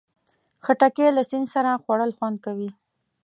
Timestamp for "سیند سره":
1.29-1.81